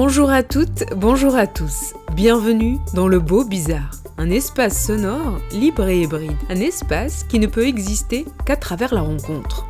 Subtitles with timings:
[0.00, 1.92] Bonjour à toutes, bonjour à tous.
[2.14, 7.48] Bienvenue dans le beau bizarre, un espace sonore libre et hybride, un espace qui ne
[7.48, 9.66] peut exister qu'à travers la rencontre.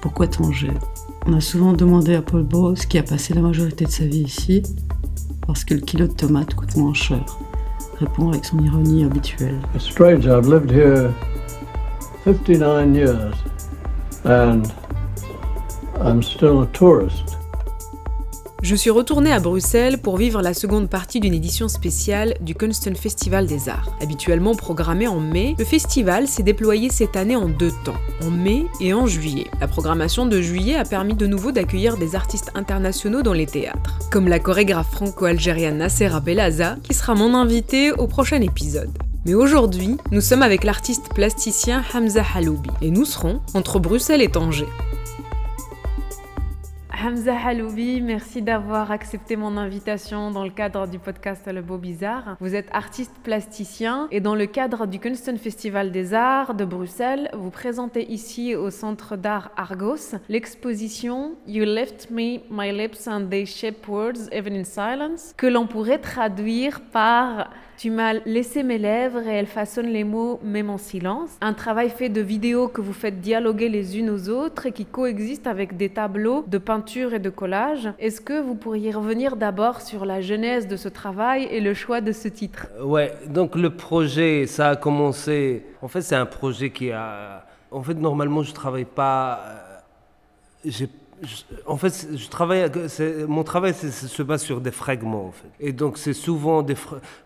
[0.00, 0.72] Pourquoi Tanger
[1.26, 4.22] On a souvent demandé à Paul Bos, qui a passé la majorité de sa vie
[4.22, 4.62] ici,
[5.46, 7.22] parce que le kilo de tomates coûte moins cher.
[8.00, 9.60] Répond avec son ironie habituelle.
[9.74, 11.10] It's strange, I've lived here
[12.24, 13.34] 59 years
[14.24, 14.62] and
[16.02, 17.41] I'm still a tourist.
[18.62, 22.94] Je suis retournée à Bruxelles pour vivre la seconde partie d'une édition spéciale du Kunsten
[22.94, 23.92] Festival des Arts.
[24.00, 28.66] Habituellement programmé en mai, le festival s'est déployé cette année en deux temps, en mai
[28.80, 29.48] et en juillet.
[29.60, 33.98] La programmation de juillet a permis de nouveau d'accueillir des artistes internationaux dans les théâtres,
[34.12, 38.96] comme la chorégraphe franco-algérienne Nassera Belaza, qui sera mon invitée au prochain épisode.
[39.26, 44.30] Mais aujourd'hui, nous sommes avec l'artiste plasticien Hamza Haloubi, et nous serons entre Bruxelles et
[44.30, 44.68] Tanger.
[47.04, 52.36] Hamza Haloubi, merci d'avoir accepté mon invitation dans le cadre du podcast Le Beau Bizarre.
[52.38, 57.28] Vous êtes artiste plasticien et dans le cadre du Kunsten Festival des Arts de Bruxelles,
[57.32, 63.46] vous présentez ici au Centre d'Art Argos l'exposition You Left Me My Lips and They
[63.46, 69.26] Shape Words Even in Silence, que l'on pourrait traduire par tu m'as laissé mes lèvres
[69.26, 71.30] et elles façonnent les mots même en silence.
[71.40, 74.84] Un travail fait de vidéos que vous faites dialoguer les unes aux autres et qui
[74.86, 77.88] coexistent avec des tableaux de peinture et de collage.
[77.98, 82.00] Est-ce que vous pourriez revenir d'abord sur la genèse de ce travail et le choix
[82.00, 82.66] de ce titre?
[82.82, 85.64] Ouais, donc le projet, ça a commencé.
[85.80, 87.44] En fait, c'est un projet qui a.
[87.70, 89.40] En fait, normalement, je travaille pas.
[90.66, 90.86] euh,
[91.66, 92.08] en fait,
[93.28, 95.32] mon travail se base sur des fragments.
[95.60, 96.74] Et donc, c'est souvent des.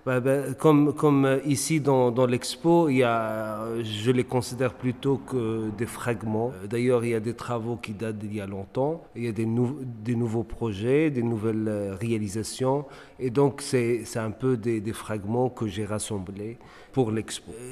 [0.05, 4.75] bah, bah, comme, comme euh, ici dans, dans l'expo, il y a, je les considère
[4.75, 6.53] plutôt que des fragments.
[6.63, 9.03] Euh, D'ailleurs, il y a des travaux qui datent d'il y a longtemps.
[9.17, 12.85] Il y a des, nou- des nouveaux projets, des nouvelles euh, réalisations.
[13.19, 16.59] Et donc, c'est c'est un peu des, des fragments que j'ai rassemblés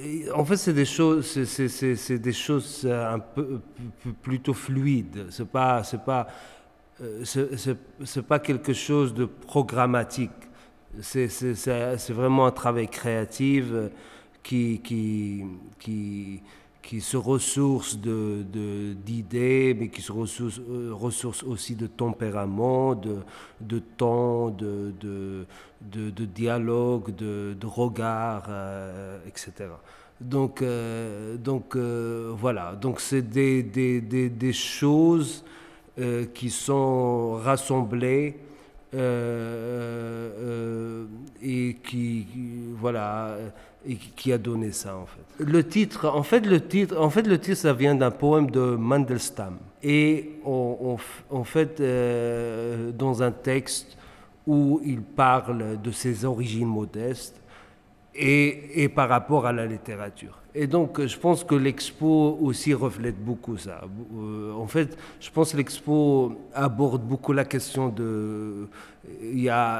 [0.05, 3.61] Et En fait, c'est des choses, c'est- des choses euh, un peu
[4.07, 5.27] euh, plutôt fluides.
[5.31, 6.27] C'est pas, c'est pas,
[7.01, 10.31] euh, c'est- pas quelque chose de programmatique.
[11.01, 11.29] C'est
[12.12, 13.89] vraiment un travail créatif euh,
[14.43, 15.45] qui, qui,
[15.79, 16.43] qui,
[16.87, 20.93] qui se ressource de- de- d'idées, mais qui se ressource, euh,
[21.47, 23.17] aussi de tempérament, de,
[23.61, 25.47] de temps, de, de,
[25.81, 29.71] de, de dialogue, de, de regard, euh, etc.
[30.21, 35.44] Donc, euh, donc voilà, donc c'est des, des, des, des choses
[36.34, 38.37] qui sont rassemblées
[41.43, 42.27] et qui-
[42.81, 43.37] voilà
[43.87, 45.45] et qui- a donné ça en fait.
[45.45, 48.61] Le titre, en fait le titre, en fait le titre ça vient d'un poème de
[48.77, 50.97] Mandelstam et on,
[51.31, 53.97] en fait euh, dans un texte
[54.47, 57.41] où il parle de ses origines modestes
[58.15, 60.39] et, et par rapport à la littérature.
[60.56, 63.81] Et donc, euh, je pense que l'expo aussi reflète beaucoup ça.
[64.16, 68.69] Euh, en fait, je pense que l'expo aborde beaucoup la question de...
[69.20, 69.76] Il y a,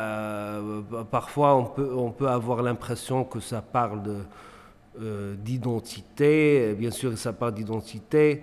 [0.59, 6.75] euh, parfois, on peut, avoir l'impression que ça parle de, d'identité.
[6.79, 8.43] Bien sûr, ça parle d'identité,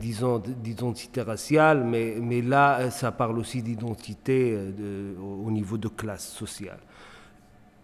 [0.00, 6.28] disons d'identité raciale, mais, là, ça parle aussi d'identité de- au au niveau de classe
[6.32, 6.78] sociale.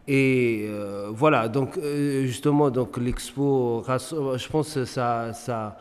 [0.06, 5.78] Et euh, voilà, donc euh, justement, donc l'expo, je pense que ça, ça,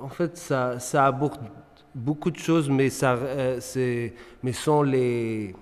[0.00, 1.38] en fait, ça, ça aborde
[1.94, 5.54] beaucoup de choses, mais ça, euh, c'est, mais sans les,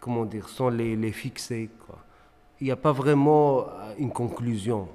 [0.00, 1.70] comment dire, sans les, les fixer.
[2.60, 3.66] Il n'y a pas vraiment
[3.96, 4.88] une conclusion.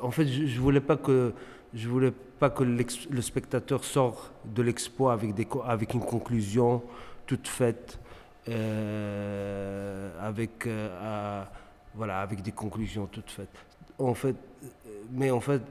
[0.00, 1.34] En fait, je, je voulais pas que,
[1.74, 6.82] je voulais pas que le spectateur sort de l'expo avec des, avec une conclusion
[7.26, 7.98] toute faite
[10.20, 11.44] avec, euh,
[11.94, 13.48] voilà, avec des conclusions toutes faites.
[13.98, 15.62] En fait, euh, mais en fait,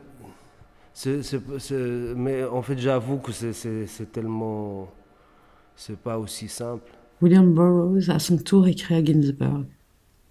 [2.52, 4.88] en fait, j'avoue que c'est tellement,
[5.76, 6.92] c'est pas aussi simple.
[7.22, 9.66] William Burroughs, à son tour, écrit à Ginsberg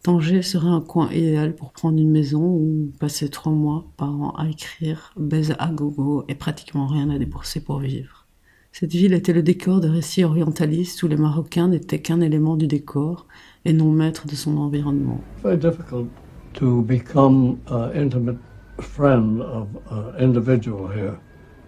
[0.05, 4.35] Tanger serait un coin idéal pour prendre une maison ou passer trois mois par an
[4.37, 8.24] à écrire, baiser à gogo et pratiquement rien à débourser pour vivre.
[8.77, 12.67] Cette ville était le décor de récits orientalistes où les Marocains n'étaient qu'un élément du
[12.67, 13.29] décor
[13.65, 15.21] et non maître de son environnement.
[15.45, 16.09] Very difficult
[16.55, 18.37] to become an intimate
[18.81, 21.15] friend of an individual here.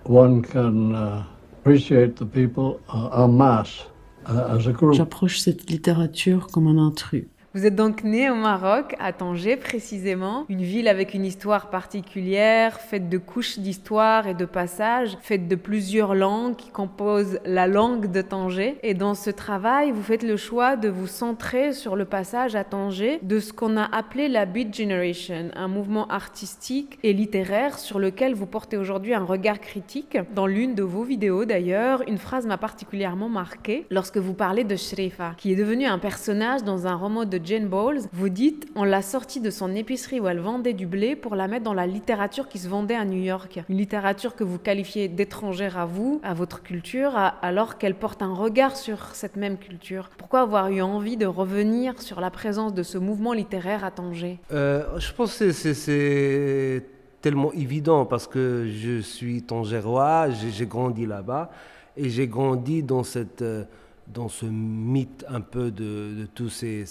[0.05, 1.23] One can uh,
[1.61, 3.87] appreciate the people uh, en masse
[4.29, 4.95] uh, as a group.
[4.95, 7.29] J'approche cette littérature comme un intrus.
[7.57, 12.79] Vous êtes donc né au Maroc, à Tanger précisément, une ville avec une histoire particulière,
[12.79, 18.11] faite de couches d'histoire et de passages, faite de plusieurs langues qui composent la langue
[18.13, 18.77] de Tanger.
[18.83, 22.63] Et dans ce travail, vous faites le choix de vous centrer sur le passage à
[22.63, 27.99] Tanger de ce qu'on a appelé la Beat Generation, un mouvement artistique et littéraire sur
[27.99, 30.19] lequel vous portez aujourd'hui un regard critique.
[30.35, 34.77] Dans l'une de vos vidéos d'ailleurs, une phrase m'a particulièrement marqué lorsque vous parlez de
[34.77, 38.83] Shrifa, qui est devenu un personnage dans un roman de Jane Bowles, vous dites on
[38.83, 41.87] l'a sortie de son épicerie où elle vendait du blé pour la mettre dans la
[41.87, 43.61] littérature qui se vendait à New York.
[43.69, 48.35] Une littérature que vous qualifiez d'étrangère à vous, à votre culture, alors qu'elle porte un
[48.35, 50.11] regard sur cette même culture.
[50.19, 54.39] Pourquoi avoir eu envie de revenir sur la présence de ce mouvement littéraire à Tanger?
[54.53, 56.85] Euh, je pense que c'est-
[57.23, 61.51] tellement évident parce que je suis tangérois, j'ai j'ai grandi là-bas
[61.97, 63.65] et j'ai grandi dans, cette, euh,
[64.13, 66.85] dans ce mythe un peu de, tous ces,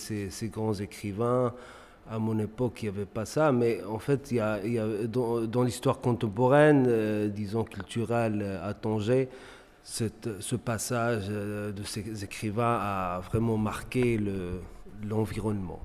[0.43, 1.53] grands écrivains.
[2.09, 4.59] À mon époque, il n'y avait pas ça, mais en fait, il y a,
[5.07, 9.27] dans, l'histoire contemporaine, euh, disons culturelle euh, à Tanger,
[9.83, 14.61] ce passage euh, de ces écrivains a vraiment marqué le-
[15.07, 15.79] l'environnement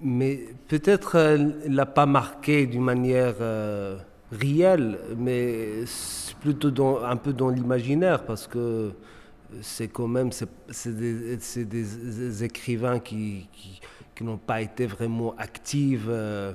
[0.00, 1.36] mais peut-être euh,
[1.66, 3.34] l'a pas marqué d'une manière
[4.30, 5.84] réelle, mais
[6.40, 8.92] plutôt dans- un peu dans l'imaginaire parce que
[9.62, 13.48] c'est quand même c'est des, des écrivains qui,
[14.14, 16.52] qui, n'ont pas été vraiment actifs euh,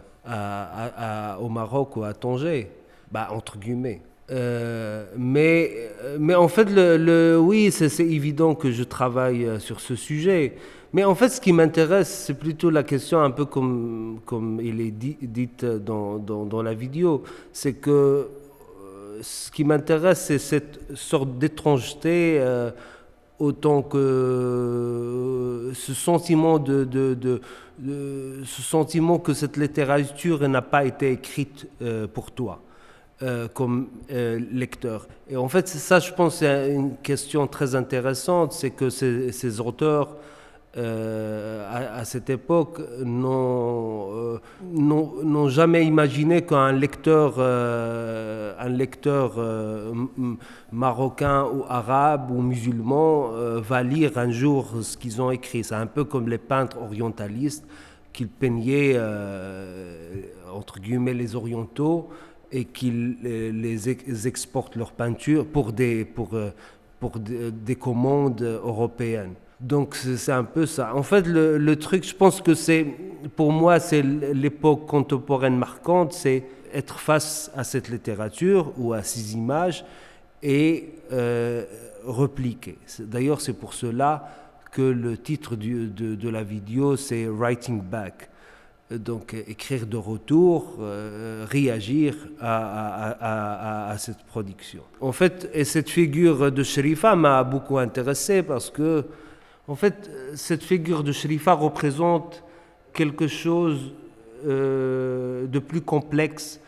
[1.39, 2.69] au Maroc ou à Tanger,
[3.11, 4.01] bah, entre guillemets.
[4.31, 9.79] Euh, mais, mais en fait, le, le- oui, c'est évident que je travaille euh, sur
[9.79, 10.55] ce sujet.
[10.93, 14.79] Mais en fait, ce qui m'intéresse, c'est plutôt la question, un peu comme, comme il
[14.79, 18.27] est dit, dite dans, dans, dans la vidéo, c'est que
[19.21, 22.71] ce qui m'intéresse, c'est cette sorte d'étrangeté, euh,
[23.39, 26.87] autant que euh, ce sentiment de,
[28.45, 32.61] ce sentiment que cette littérature n'a pas été écrite euh, pour toi.
[33.53, 33.87] comme
[34.51, 35.07] lecteur.
[35.29, 40.17] Et en fait, ça, je pense, c'est une question très intéressante, c'est que ces auteurs,
[40.75, 49.93] euh, à, cette époque, n'ont euh, jamais imaginé qu'un lecteur, euh, un lecteur euh,
[50.71, 53.29] marocain ou arabe ou musulman
[53.61, 55.63] va lire un jour ce qu'ils ont écrit.
[55.63, 57.67] C'est un peu comme les peintres orientalistes
[58.11, 58.99] qui peignaient,
[60.51, 62.09] entre guillemets, les orientaux
[62.51, 66.31] et qu'ils les ex- exportent leur peinture pour des, pour,
[66.99, 69.33] pour des commandes européennes.
[69.63, 70.93] Donc c'est un peu ça.
[70.93, 72.85] En fait, le, truc, je pense que c'est,
[73.37, 76.43] pour moi, c'est l'époque contemporaine marquante, c'est
[76.73, 79.85] être face à cette littérature ou à ces images
[80.41, 81.63] et euh,
[82.03, 82.77] repliquer.
[82.99, 84.27] D'ailleurs, c'est pour cela
[84.73, 88.29] que le titre de, la vidéo, c'est Writing Back.
[88.91, 94.83] Donc, écrire de retour, euh, réagir à cette production.
[94.99, 99.05] En fait, et cette figure de Sherifa m'a beaucoup intéressé parce que,
[99.67, 102.43] en fait, euh, cette figure de Sherifa représente
[102.93, 103.93] quelque chose
[104.45, 106.59] euh, de plus complexe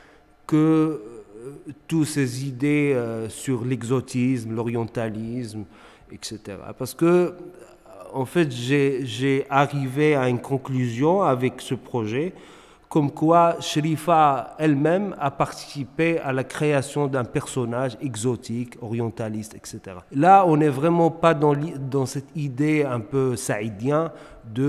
[0.48, 1.02] que euh,
[1.88, 2.98] toutes ces idées
[3.30, 5.66] sur l'exotisme, l'orientalisme,
[6.12, 6.40] etc.
[6.78, 7.36] Parce que,
[8.14, 12.34] en fait, j'ai arrivé à une conclusion avec ce projet,
[12.96, 19.98] comme quoi Sherifa elle-même a participé à la création d'un personnage exotique, orientaliste, etc.
[20.14, 24.14] Là, on n'est vraiment pas dans, cette idée un peu saïdien
[24.50, 24.64] de,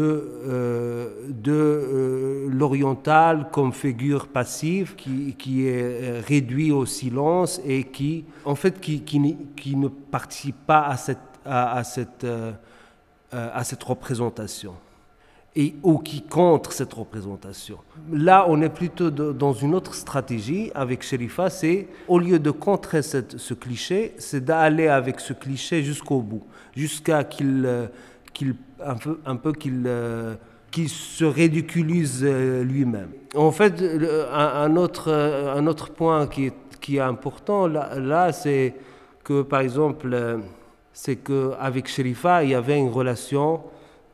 [0.44, 7.84] euh, de euh, l'oriental comme figure passive qui, qui est euh, réduit au silence et
[7.84, 12.26] qui, en fait, qui, qui, ne participe pas à cette, à, cette,
[13.30, 14.74] à cette représentation
[15.56, 17.78] et ou qui contre cette représentation.
[18.12, 23.00] Là, on est plutôt dans une autre stratégie avec Sherifa, c'est au lieu de contrer
[23.02, 26.44] ce cliché, c'est d'aller avec ce cliché jusqu'au bout,
[26.76, 27.86] jusqu'à qu'il euh,
[28.34, 28.54] qu'il
[29.24, 30.34] un peu, qu'il euh,
[30.70, 33.08] qu'il se ridiculise euh, lui-même.
[33.34, 33.82] En fait,
[34.32, 38.74] un, autre, un autre point qui est, qui est important là, c'est
[39.24, 40.38] que, par exemple,
[40.92, 43.62] c'est qu'avec Sherifa, il y avait une relation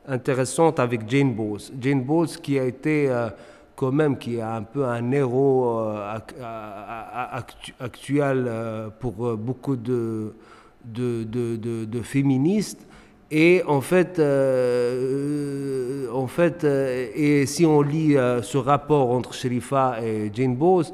[0.07, 1.61] intéressante avec Jane Bowles.
[1.79, 3.29] Jane Bowles qui a été euh,
[3.75, 6.17] quand même qui est un peu un héros euh,
[7.31, 10.33] actu- actuel euh, pour euh, beaucoup de,
[10.85, 12.85] de, de, de, féministes.
[13.31, 19.33] Et en fait, euh, en fait euh, et si on lit euh, ce rapport entre
[19.33, 20.85] Sherifa et Jane Bowes,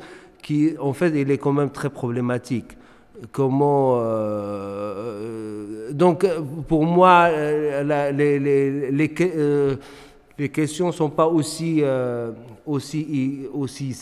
[0.42, 2.78] qui en fait, il est quand même très problématique.
[3.32, 4.02] Comment
[5.92, 6.26] donc
[6.68, 9.10] pour moi, la, les, les, les,
[10.38, 11.82] les, questions ne sont pas aussi
[12.66, 13.98] aussi aussi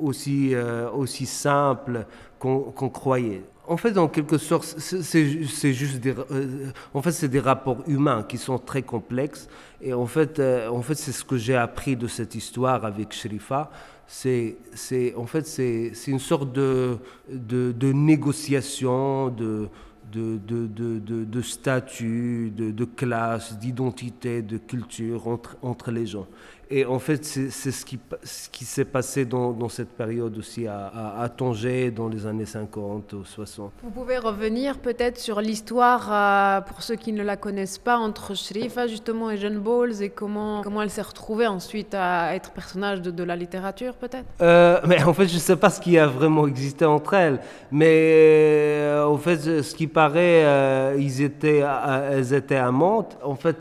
[0.00, 0.54] aussi
[0.94, 2.06] aussi simples
[2.38, 7.40] qu'on croyait en fait, en quelque sorte, c'est juste des, euh, en fait, c'est des
[7.40, 9.46] rapports humains qui sont très complexes.
[9.82, 13.12] Et en fait, euh, en fait, c'est ce que j'ai appris de cette histoire avec
[13.12, 13.70] Sherifa.
[14.10, 16.96] C'est, c'est, en fait, c'est, une sorte de,
[17.30, 19.68] de, de négociation, de,
[20.10, 26.26] de, de, de, de, statut, de, de classe, d'identité, de culture entre, entre les gens.
[26.70, 30.66] Et en fait, c'est ce qui, ce qui s'est passé dans, dans, cette période aussi
[30.66, 33.72] à, à, à, Tanger dans les années 50 ou 60.
[33.82, 38.34] Vous pouvez revenir peut-être sur l'histoire, euh, pour ceux qui ne la connaissent pas, entre
[38.34, 43.00] Shrifa justement et Jeanne Bowles et comment, comment elle s'est retrouvée ensuite à être personnage
[43.00, 44.26] de, de la littérature peut-être?
[44.42, 47.40] Euh, Mais en fait, je ne sais pas ce qui a vraiment existé entre elles.
[47.70, 53.16] Mais euh, en fait, ce qui paraît, euh, ils étaient, euh, elles étaient amantes.
[53.22, 53.56] En fait,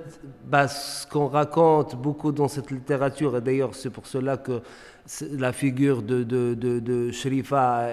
[0.45, 2.96] bah, ce qu'on raconte beaucoup dans cette littérature,
[3.37, 4.61] et d'ailleurs c'est pour cela que
[5.31, 7.11] la figure de, de, de, de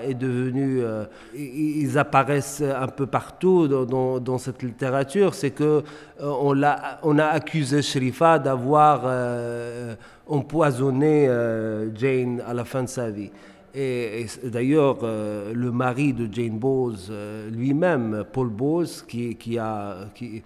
[0.05, 5.83] est devenue, euh, ils apparaissent un peu partout dans, dans, cette littérature, c'est que
[6.21, 9.95] euh, on, a, accusé Sherifa d'avoir euh,
[10.27, 13.31] empoisonné euh, Jane à la fin de sa vie.
[13.77, 17.11] Et, d'ailleurs, le mari de Jane Bowes
[17.51, 19.97] lui-même, Paul Bowes, qui, qui a...
[20.15, 20.45] Qui,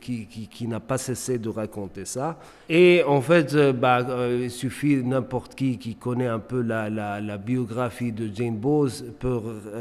[0.00, 2.38] qui, qui, n'a pas cessé de raconter ça.
[2.68, 8.12] Et en fait, bah, euh, il suffit n'importe qui qui connaît un peu la, biographie
[8.12, 9.40] de Jane Bowes peut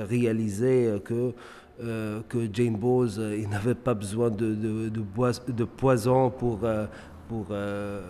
[0.09, 1.33] réaliser que,
[1.81, 2.21] euh,
[2.51, 6.59] Jane Bowes, il n'avait pas besoin de, poison pour...
[6.63, 6.85] Euh,
[7.29, 8.01] pour, euh,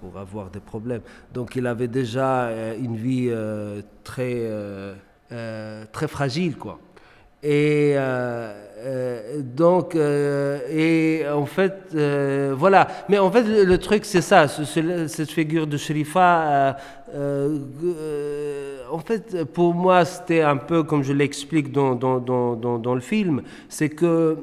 [0.00, 1.02] pour avoir des problèmes.
[1.34, 4.94] Donc il avait déjà une vie euh, très, euh,
[5.92, 6.78] très fragile, quoi.
[7.42, 7.96] Et
[8.78, 11.96] euh, euh, donc, euh, et en fait,
[12.54, 12.88] voilà.
[13.08, 16.76] Mais en fait, le, truc, c'est ça, cette figure de Sherifa.
[18.90, 23.00] en fait, pour moi, c'était un peu comme je l'explique dans, dans, dans, dans, le
[23.00, 24.36] film, c'est que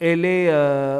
[0.00, 0.52] elle est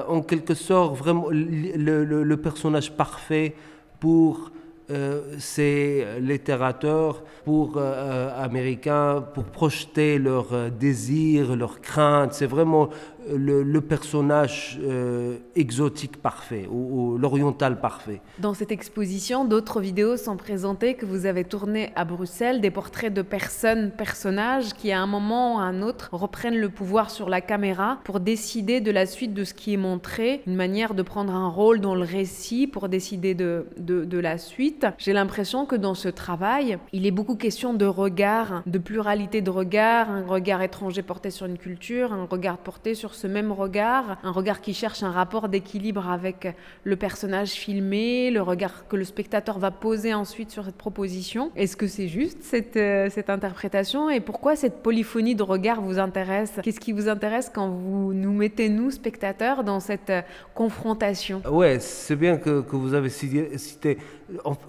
[0.08, 3.54] en quelque sorte vraiment le, le personnage parfait
[4.00, 4.50] pour
[4.90, 12.32] euh, ces littérateurs pour euh, américains pour projeter leurs euh, désirs, leurs craintes.
[12.32, 12.88] C'est vraiment
[13.36, 18.20] le, personnage euh, exotique parfait ou, l'oriental parfait.
[18.38, 23.12] Dans cette exposition, d'autres vidéos sont présentées que vous avez tournées à Bruxelles, des portraits
[23.12, 27.28] de personnes, personnages qui à un moment ou à un autre reprennent le pouvoir sur
[27.28, 31.02] la caméra pour décider de la suite de ce qui est montré, une manière de
[31.02, 34.86] prendre un rôle dans le récit pour décider de, de, de la suite.
[34.98, 39.50] J'ai l'impression que dans ce travail, il est beaucoup question de regard, de pluralité de
[39.50, 44.16] regard, un regard étranger porté sur une culture, un regard porté sur ce même regard,
[44.22, 49.04] un regard qui cherche un rapport d'équilibre avec le personnage filmé, le regard que le
[49.04, 51.50] spectateur va poser ensuite sur cette proposition.
[51.56, 54.08] Est-ce que c'est juste cette, euh, cette interprétation?
[54.08, 56.52] Et pourquoi cette polyphonie de regard vous intéresse?
[56.62, 60.22] Qu'est-ce qui vous intéresse quand vous nous mettez, nous, spectateurs, dans cette euh,
[60.54, 61.42] confrontation?
[61.50, 63.98] Ouais, c'est bien que, que, vous avez cité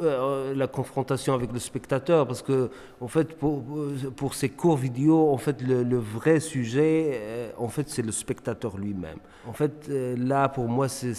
[0.01, 3.63] euh, la confrontation avec le spectateur parce que, en fait, pour,
[4.15, 8.38] pour ces courts vidéos, en fait, le, le vrai sujet, en fait, c'est le spectateur
[8.77, 9.19] lui-même.
[9.47, 11.13] En fait, euh, là, pour moi, c'est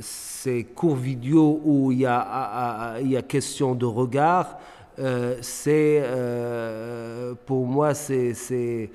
[0.00, 4.58] ces courts vidéos où il y a, il y a question de regard,
[4.98, 8.90] euh, c'est, euh, pour moi, c'est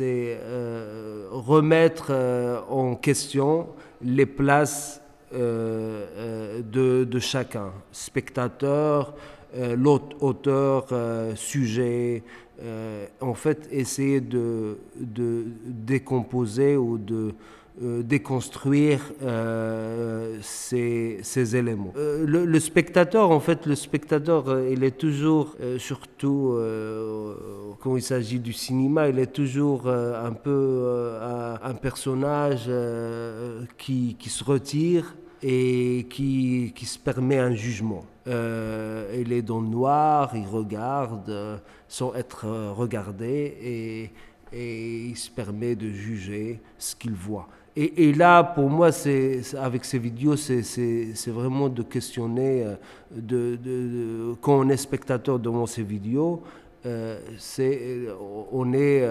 [0.00, 3.68] euh, remettre euh, en question
[4.02, 9.14] les places de, de, chacun, spectateur,
[9.76, 10.86] l'auteur,
[11.36, 12.22] sujet,
[12.62, 17.32] euh, en fait essayer de, de décomposer ou de euh,
[17.80, 21.92] déconstruire euh, ces, éléments.
[21.96, 26.56] Euh, le, spectateur, en fait, le spectateur, euh, il est toujours, euh, surtout
[27.80, 31.16] quand il s'agit du cinéma, il est toujours un peu
[31.62, 32.70] un personnage
[33.78, 38.04] qui, se retire et qui, se permet un jugement.
[38.26, 41.56] Euh, il est dans le noir, il regarde euh,
[41.88, 44.10] sans être euh, regardé et,
[44.52, 47.48] il se permet de juger ce qu'il voit.
[47.76, 52.74] Et, là, pour moi, c'est, avec ces vidéos, c'est, vraiment de questionner, euh,
[53.12, 56.42] de, quand on est spectateur devant ces vidéos,
[56.84, 58.06] euh, c'est,
[58.52, 59.04] on est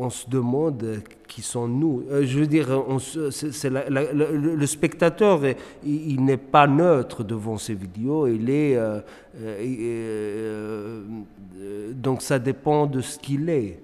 [0.00, 2.04] on se demande qui sont nous.
[2.08, 5.40] Euh, je veux dire, le, spectateur,
[5.84, 8.28] il, n'est pas neutre devant ces vidéos.
[8.28, 9.00] Il est, euh,
[9.42, 11.02] euh,
[11.92, 13.80] donc ça dépend de ce qu'il est.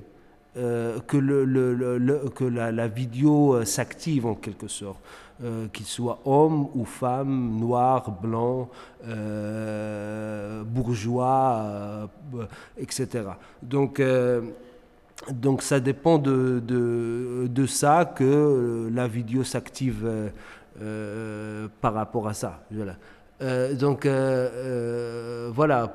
[0.55, 5.01] que, le, que la, vidéo s'active en quelque sorte.
[5.73, 8.69] qu'il soit homme ou femme, noir, blanc,
[10.65, 12.09] bourgeois,
[12.79, 13.31] etc.
[13.63, 14.01] Donc,
[15.31, 16.61] donc ça dépend de,
[17.67, 20.29] ça que euh, la vidéo s'active euh,
[20.81, 22.65] euh, par rapport à ça.
[22.71, 22.97] Voilà.
[23.75, 24.07] donc
[25.55, 25.93] voilà,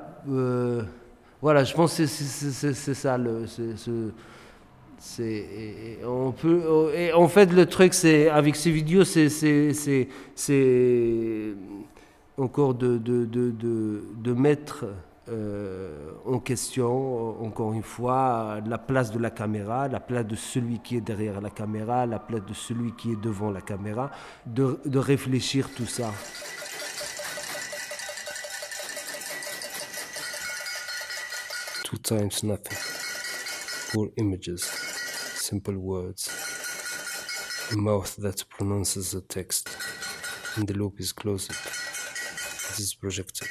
[1.40, 3.18] voilà, je pense que c'est ça.
[6.06, 9.28] On peut et en fait le truc c'est avec ces vidéos c'est
[12.36, 14.84] encore de mettre
[15.30, 20.80] euh, en question, encore une fois, la place de la caméra, la place de celui
[20.80, 24.10] qui est derrière la caméra, la place de celui qui est devant la caméra,
[24.46, 26.12] de, de réfléchir tout ça.
[31.84, 33.09] Two times nothing.
[33.92, 34.60] Four images,
[35.34, 36.30] simple words.
[37.72, 39.68] A mouth that pronounces the text.
[40.54, 41.50] And the loop is closed.
[41.50, 43.48] It is projected.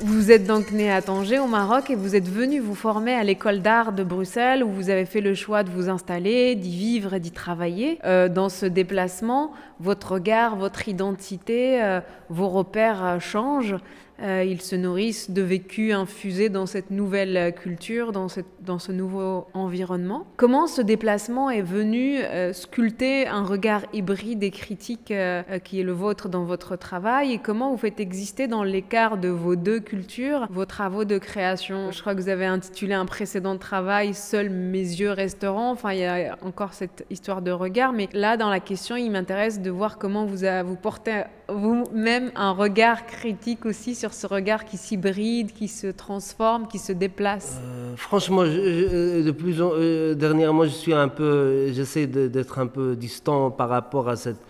[0.00, 3.24] Vous êtes donc né à Tanger, au Maroc, et vous êtes venu vous former à
[3.24, 7.14] l'école d'art de Bruxelles, où vous avez fait le choix de vous installer, d'y vivre
[7.14, 7.98] et d'y travailler.
[8.04, 13.76] Euh, dans ce déplacement, votre regard, votre identité, euh, vos repères euh, changent.
[14.22, 18.28] Euh, ils se nourrissent de vécus infusés dans cette nouvelle culture, dans,
[18.60, 20.26] dans ce nouveau environnement.
[20.36, 25.82] Comment ce déplacement est venu euh, sculpter un regard hybride et critique euh, qui est
[25.82, 27.32] le vôtre dans votre travail?
[27.32, 31.90] Et comment vous faites exister dans l'écart de vos deux cultures vos travaux de création?
[31.90, 35.70] Je crois que vous avez intitulé un précédent travail Seuls mes yeux resteront.
[35.70, 39.10] Enfin, il y a encore cette histoire de regard, mais là, dans la question, il
[39.10, 44.64] m'intéresse de voir comment vous, vous portez vous-même un regard critique aussi sur ce regard
[44.64, 47.58] qui s'hybride, qui se transforme, qui se déplace?
[47.62, 52.96] Euh, Franchement, de plus en, euh, dernièrement, je suis un peu, j'essaie d'être un peu
[52.96, 54.40] distant par rapport à cette,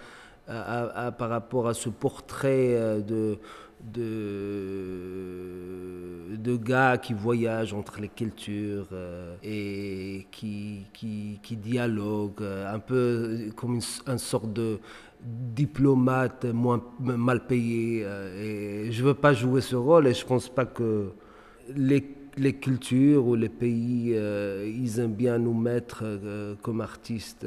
[0.46, 3.38] par rapport à ce portrait euh, de
[3.92, 4.08] de,
[6.38, 8.86] de gars qui voyagent entre les cultures
[9.42, 14.78] et qui, qui, qui dialoguent, un peu comme une, une sorte de,
[15.24, 18.02] diplomate moins mal payé.
[18.04, 21.10] Euh, et je ne veux pas jouer ce rôle et je ne pense pas que
[21.74, 22.04] les,
[22.36, 27.46] les, cultures ou les pays, euh, ils aiment bien nous mettre euh, comme artistes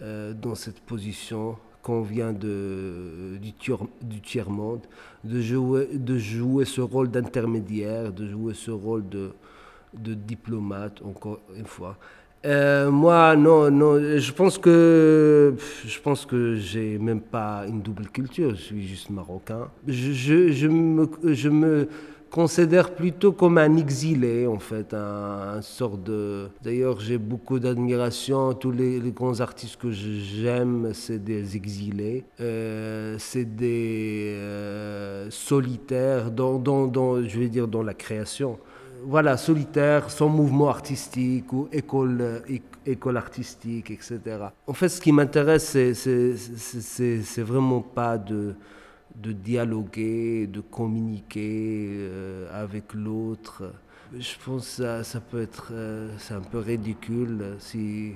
[0.00, 3.52] dans cette position qu'on vient de, du,
[4.00, 4.80] du tiers-monde,
[5.24, 9.32] de jouer, de jouer ce rôle d'intermédiaire, de jouer ce rôle de,
[9.92, 11.98] de diplomate, encore une fois.
[12.46, 13.98] Euh, moi, non, non.
[14.18, 18.50] Je pense que je pense que j'ai même pas une double culture.
[18.50, 19.68] Je suis juste marocain.
[19.86, 21.88] Je, je, me, je me
[22.30, 26.48] considère plutôt comme un exilé, en fait, un, sort de.
[26.62, 28.54] D'ailleurs, j'ai beaucoup d'admiration.
[28.54, 32.24] Tous les, grands artistes que j'aime, c'est des exilés.
[32.40, 38.58] Euh, c'est des euh, solitaires, dans, dans, dans, je vais dire, dans la création
[39.04, 42.42] voilà, solitaire, sans mouvement artistique ou école,
[42.86, 44.20] école artistique, etc.
[44.66, 48.54] En fait, ce qui m'intéresse, c'est vraiment pas de,
[49.16, 53.72] de dialoguer, de communiquer euh, avec l'autre.
[54.18, 58.14] Je pense que ça, peut être euh, c'est un peu ridicule si,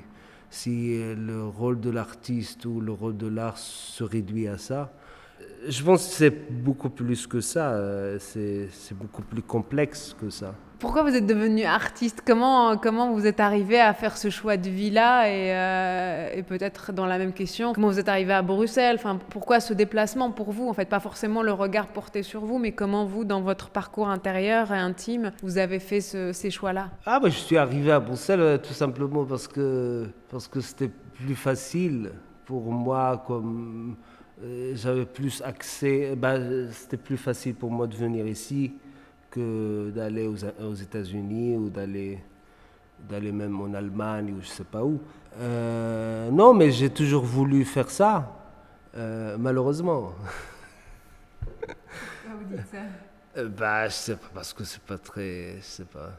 [0.50, 4.92] si le rôle de l'artiste ou le rôle de l'art se réduit à ça.
[5.66, 10.54] Je pense que c'est beaucoup plus que ça, euh, c'est beaucoup plus complexe que ça.
[10.84, 12.22] Pourquoi vous êtes devenu artiste?
[12.26, 15.30] Comment, comment vous êtes arrivé à faire ce choix de vie-là?
[15.30, 18.96] Et, euh, et peut-être dans la même question, comment vous êtes arrivé à Bruxelles?
[18.96, 20.68] Enfin, Pourquoi ce déplacement pour vous?
[20.68, 24.10] En fait, pas forcément le regard porté sur vous, mais comment vous, dans votre parcours
[24.10, 26.90] intérieur et intime, vous avez fait ces choix-là?
[27.06, 30.90] Ah, bah, je suis arrivé à Bruxelles euh, tout simplement parce que parce que c'était
[31.14, 32.10] plus facile
[32.44, 33.96] pour moi comme
[34.42, 36.34] euh, j'avais plus accès, bah,
[36.72, 38.74] c'était plus facile pour moi de venir ici
[39.34, 42.20] que d'aller aux, États-Unis ou d'aller
[43.08, 45.00] d'aller même en Allemagne ou je sais pas où.
[45.38, 48.32] Euh, non, mais j'ai toujours voulu faire ça,
[48.96, 50.14] euh, malheureusement.
[52.22, 52.78] Pourquoi vous dites ça?
[53.36, 56.10] Euh, Bah, je sais pas, parce que c'est pas très, je sais pas.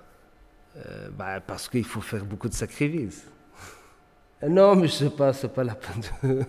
[1.18, 3.26] bah, parce qu'il faut faire beaucoup de sacrifices.
[4.48, 6.02] Non, mais je sais pas, c'est pas la peine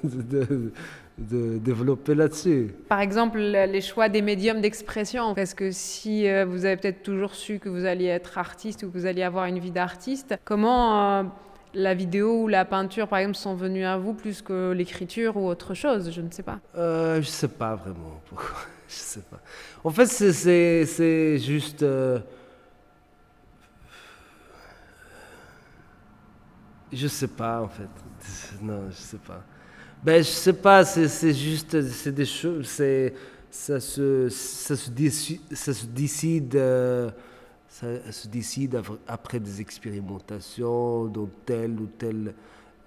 [0.04, 0.72] de, de- de
[1.18, 2.74] développer là-dessus.
[2.88, 5.34] Par exemple, les choix des médiums d'expression.
[5.34, 8.90] Parce que si euh, vous avez peut-être toujours su que vous alliez être artiste ou
[8.90, 11.22] que vous alliez avoir une vie d'artiste, comment euh,
[11.74, 15.46] la vidéo ou la peinture, par exemple, sont venues à vous plus que l'écriture ou
[15.48, 16.10] autre chose?
[16.12, 16.58] Je ne sais pas.
[16.76, 18.56] Euh, je sais pas vraiment pourquoi.
[18.88, 19.40] Je sais pas.
[19.82, 21.84] En fait, c'est- juste.
[26.92, 27.88] Je sais pas en fait.
[28.62, 29.42] Non, je sais pas.
[30.02, 30.84] Ben, je sais pas.
[30.84, 32.66] C'est juste, c'est des choses.
[32.68, 33.14] C'est
[33.50, 36.54] ça se ça se décide, ça se décide.
[36.56, 37.10] euh,
[39.06, 42.34] après des expérimentations dans tel ou tel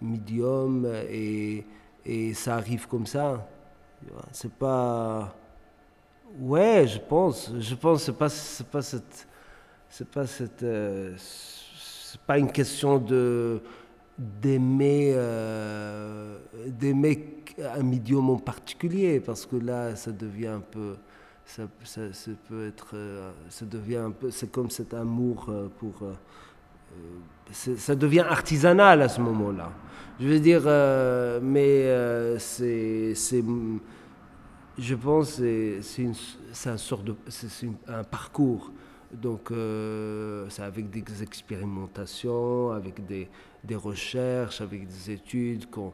[0.01, 1.65] médium et,
[2.05, 3.47] et ça arrive comme ça.
[4.31, 5.35] C'est pas.
[6.39, 7.51] Ouais, je pense.
[7.59, 9.27] Je pense c'est pas, c'est pas cette.
[9.89, 10.63] C'est pas cette.
[10.63, 13.61] euh, c'est pas une question de
[14.19, 16.37] d'aimer euh,
[17.75, 20.95] un médium en particulier parce que là ça devient un peu
[21.45, 21.63] ça,
[22.47, 26.13] peut être euh, ça devient un peu c'est comme cet amour euh, pour euh,
[27.53, 29.71] ça devient artisanal à ce moment-là.
[30.19, 30.63] Je veux dire
[31.41, 31.87] mais
[32.39, 33.13] c'est
[34.77, 35.79] je pense c'est
[37.29, 38.71] c'est un parcours
[39.11, 43.27] donc euh, c'est avec des expérimentations avec des,
[43.75, 45.93] recherches avec des études qu'on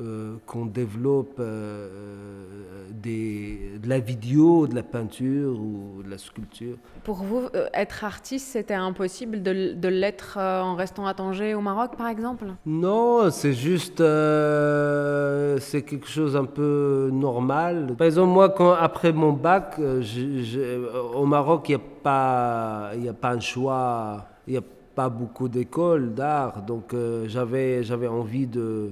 [0.00, 6.76] euh, qu'on développe euh, des, de la vidéo, de la peinture ou de la sculpture.
[7.04, 11.60] Pour vous, euh, être artiste, c'était impossible de, l'être euh, en restant à Tanger au
[11.60, 12.46] Maroc, par exemple?
[12.66, 17.94] Non, c'est juste, euh, c'est quelque chose un peu normal.
[17.96, 21.84] Par exemple, moi, quand, après mon bac, euh, je- je- au Maroc, il n'y a,
[22.02, 24.62] pas- y a pas un choix, il n'y a
[24.94, 28.90] pas beaucoup d'écoles d'art, donc euh, j'avais, j'avais envie de,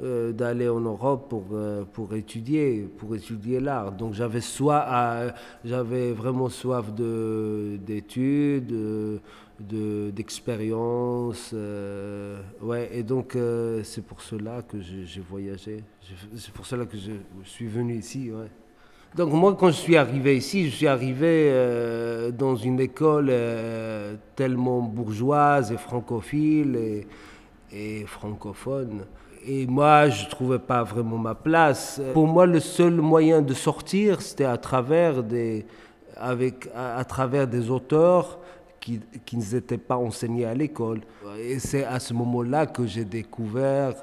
[0.00, 3.92] euh, d'aller en Europe pour, euh, pour étudier, pour étudier l'art.
[3.92, 4.86] Donc j'avais soit,
[5.64, 9.18] j'avais vraiment soif de, d'études, euh,
[9.60, 11.50] de, d'expérience.
[11.52, 15.84] euh, ouais, et donc euh, c'est pour cela que j'ai, voyagé.
[16.36, 17.12] C'est pour cela que je,
[17.44, 18.30] suis venu ici.
[18.32, 18.48] Ouais.
[19.14, 24.16] Donc moi, quand je suis arrivé ici, je suis arrivé euh, dans une école euh,
[24.36, 27.06] tellement bourgeoise et francophile et,
[27.72, 29.02] et francophone.
[29.44, 32.00] Et moi, je ne trouvais pas vraiment ma place.
[32.12, 35.66] Pour moi, le seul moyen de sortir, c'était à travers des,
[36.16, 38.38] avec, à, travers des auteurs
[38.80, 41.00] qui, qui n'étaient pas enseignés à l'école.
[41.40, 43.94] Et c'est à ce moment-là que j'ai découvert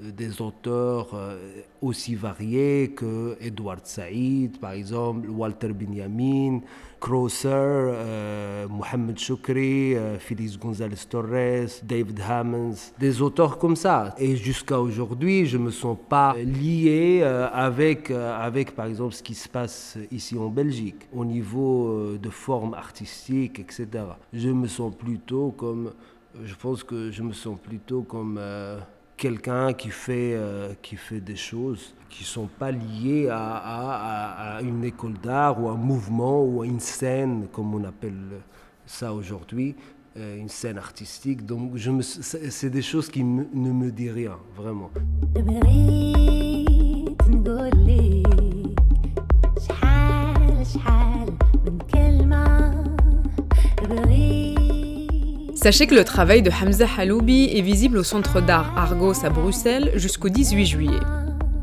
[0.00, 1.38] des auteurs euh,
[1.80, 6.60] aussi variés que Edward Saïd, par exemple, Walter Benjamin,
[7.04, 14.14] Crosser, euh, Mohamed Choukri, euh, Félix González Torres, David Hammonds, des auteurs comme ça.
[14.18, 19.12] Et jusqu'à aujourd'hui, je ne me sens pas lié euh, avec, euh, avec, par exemple,
[19.14, 23.86] ce qui se passe ici en Belgique, au niveau euh, de forme artistique, etc.
[24.32, 25.92] Je me sens plutôt comme,
[26.42, 28.40] je pense que je me sens plutôt comme...
[29.16, 34.62] quelqu'un qui fait, euh, qui fait des choses qui ne sont pas liées à, à-
[34.62, 38.14] une école d'art ou à un mouvement ou à une scène, comme on appelle
[38.86, 39.74] ça aujourd'hui,
[40.16, 41.44] euh, une scène artistique.
[41.44, 41.72] Donc
[42.02, 44.90] c'est des choses qui ne me disent rien, vraiment.
[55.64, 59.92] Sachez que le travail de Hamza Haloubi est visible au Centre d'art Argos à Bruxelles
[59.94, 61.00] jusqu'au 18 juillet.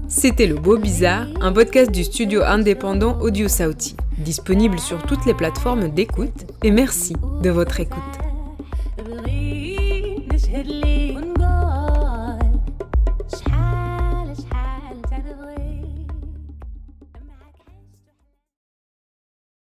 [0.07, 5.35] C'était Le Beau Bizarre, un podcast du studio indépendant Audio Sauti, disponible sur toutes les
[5.35, 8.20] plateformes d'écoute, et merci de votre écoute.